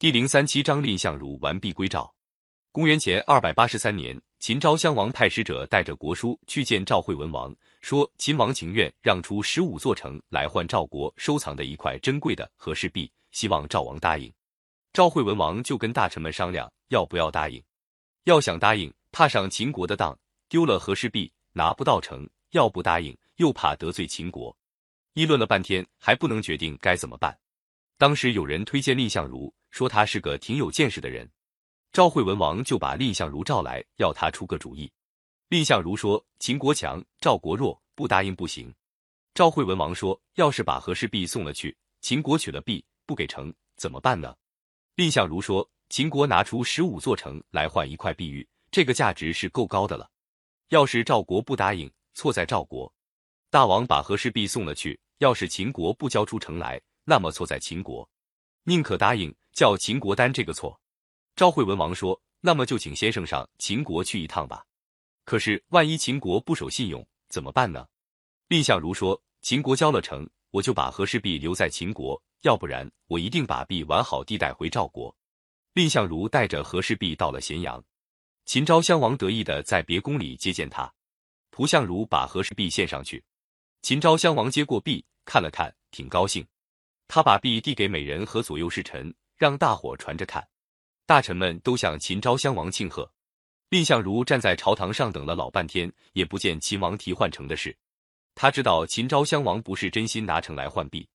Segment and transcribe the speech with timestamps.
[0.00, 2.10] 第零三七章蔺相如完璧归赵。
[2.72, 14.32] 公元前二百八十三年，秦昭襄王派使者带着国书去见赵惠文王，说秦王情愿让出十五座城来换赵国收藏的一块珍贵的和氏璧，希望赵王答应。
[14.94, 17.62] 赵惠文王就跟大臣们商量要不要答应。
[18.24, 24.56] 要想答应，怕上秦国的当，丢了和氏璧拿不到城；要不答应，又怕得罪秦国。
[25.12, 27.38] 议论了半天，还不能决定该怎么办。
[27.98, 31.28] 当时有人推荐蔺相如，说他是个挺有见识的人。
[31.92, 34.90] 赵惠文王就把蔺相如召来，要他出个主意。
[35.48, 38.72] 蔺相如说：“秦国强，赵国弱，不答应不行。”
[39.34, 44.36] 赵惠文王说：“要是把和氏璧送了去，秦国取了璧不给城，怎么办呢？”
[44.94, 50.08] 蔺相如说：“秦国拿出十五座城来换一块碧玉，这个价值是够高的了。
[50.68, 52.92] 要是赵国不答应，错在赵国。
[53.50, 58.08] 大王把和氏璧送了去，要是秦国不交出城来，那么错在秦国。
[58.70, 60.80] 宁可答应，叫秦国担这个错。”
[61.34, 64.64] 赵惠文王说：“那么就请先生上秦国去一趟吧。
[65.24, 67.84] 可是万一秦国不守信用，怎么办呢？”
[68.46, 75.12] 蔺相如说：“秦国交了城，我就把和氏璧留在秦国；要不然，我一定把璧完好地带回赵国。”
[75.74, 77.82] 蔺相如带着和氏璧到了咸阳，
[78.44, 80.92] 秦昭襄王得意的在别宫里接见他。
[81.50, 83.24] 蒲相如把和氏璧献上去，
[83.82, 86.46] 秦昭襄王接过璧，看了看，挺高兴。
[87.12, 90.46] 他把币递给美人和左右侍臣，让大伙传着看。
[91.06, 93.12] 大臣们都向秦昭襄王庆贺，
[93.68, 97.76] 蔺相如站在朝堂上等了老半天，也不见秦王提换城的事。
[98.36, 101.08] 他知道秦昭襄王不是真心拿城来换币，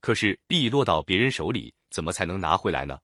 [0.00, 2.98] 可是璧落到别人手里，怎么才能拿回来呢？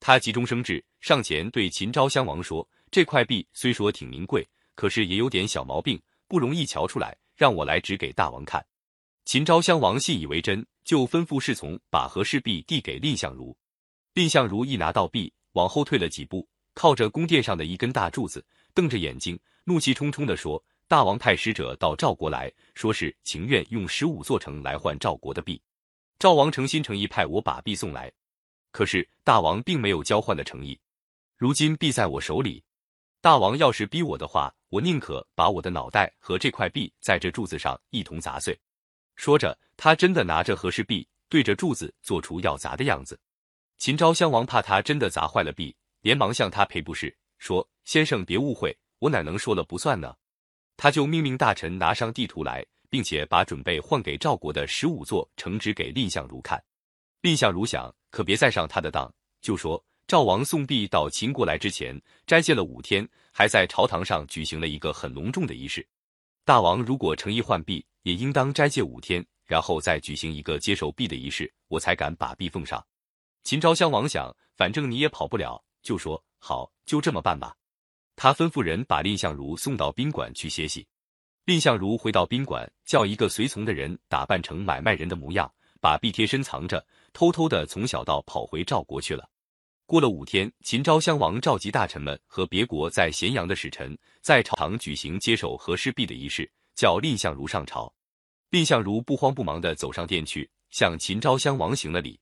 [0.00, 8.66] 他急中生智，上前对秦昭襄王说：“这块币虽说挺名贵，可是也有点小毛病，不容易瞧出来，让我来指给大王看。”
[9.24, 13.56] 秦昭襄王信以为真，就吩咐侍从把和氏璧递给蔺相如。
[14.12, 25.62] 蔺相如一拿到璧，往后退了几步，靠着宫殿上的一根大柱子，瞪着眼睛，怒气冲冲地说：“大王派使者到赵国来说是情愿用十五座城来换赵国的璧。
[26.18, 28.12] 赵王诚心诚意派我把璧送来，
[28.72, 30.78] 可是大王并没有交换的诚意。
[31.38, 32.62] 如今璧在我手里，
[33.20, 38.58] 大王要是逼我的话，我宁可把我的脑袋和这块璧在这柱子上一同砸碎。”
[39.14, 43.18] 说着，他真的拿着和氏璧，对着柱子做出要砸的样子。
[43.78, 50.14] 秦昭襄王怕他真的砸坏了璧，连忙向他赔不是，说：“先生别误会，我哪能说了不算呢？”
[50.76, 56.62] 他就命令大臣拿上地图来，并且把准备换给赵国的十五座城址给蔺相如看。
[57.20, 65.86] 蔺相如想，可别再上他的当，就说：“赵王送璧到秦国来之前，斋戒了五天，还在朝堂上举行了一个很隆重的仪式。
[66.44, 72.84] 大王如果诚意换璧，也应当斋戒五天，然后再举行一个接受璧的仪式，我才敢把璧奉上。”
[73.44, 77.54] 秦昭襄王想，反正你也跑不了，就说好，就这么办吧。
[78.16, 80.84] 他吩咐人把蔺相如送到宾馆去歇息。
[81.44, 85.48] 蔺相如回到宾馆，叫一个随从的人打扮成买卖人的模样，
[85.80, 89.28] 把璧贴身藏着，偷偷的从小道跑回赵国去了。
[89.92, 97.94] 过了五天，秦昭襄王召集大臣们和别国在咸阳的使臣，在朝堂举行接手和氏璧的仪式，叫蔺相如上朝。
[98.48, 102.18] 蔺相如不慌不忙的走上殿去，向秦昭襄王行了礼。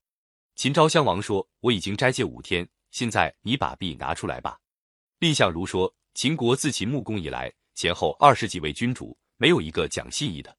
[0.56, 4.58] 秦昭襄王说：“我已经斋戒五天，现在你把璧拿出来吧。”
[5.20, 10.52] 蔺相如说：“秦国自秦穆公以来，前后二十几位君主，没有一个讲信义的。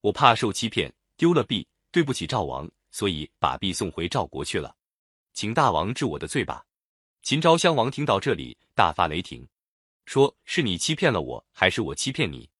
[0.00, 4.74] 我怕受欺骗，丢了璧，对不起赵王，所以把璧送回赵国去了。
[5.38, 6.64] 请大王治我的罪吧。”
[7.22, 9.46] 秦昭襄王听到这里，大发雷霆，
[10.04, 12.50] 说：“是你欺骗了我，还是我欺骗你？”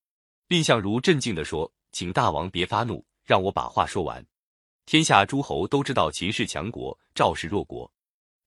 [0.47, 4.25] 蔺相如镇静地说：“请大王别发怒，让我把话说完。”
[4.87, 7.91] 天下诸侯都知道秦是强国，赵是弱国。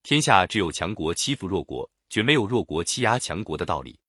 [0.01, 3.99] 天下只有强国欺负弱国，绝没有弱国欺压强国的道理。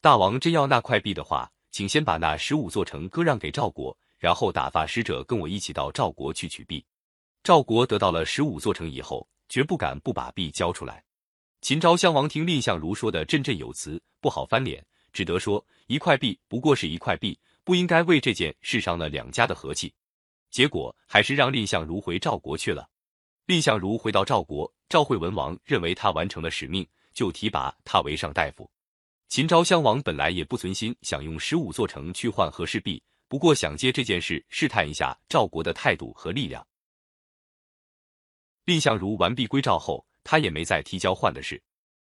[0.00, 6.82] 大王真要那块璧的话，请先把那十五座城割让给赵国，然后打发使者跟我一起到赵国去取璧。
[7.42, 11.02] 赵国得到了十五座城以后，绝不敢不把璧交出来。
[11.60, 19.92] 秦昭襄王听蔺相如说的振振有词，不好翻脸，只得说：一块璧不过是一块璧，不应该为这件事伤了两家的和气。
[20.50, 22.88] 结果还是让蔺相如回赵国去了。
[23.46, 28.70] 蔺相如回到赵国，赵惠文王认为他完成了使命，就提拔他为上大夫。
[29.28, 36.64] 秦昭襄王本来也不存心想用十五座城去换和氏璧，不过想借这件事试探一下赵国的态度和力量。
[38.66, 41.62] 蔺相如完璧归赵后，他也没再提交换的事。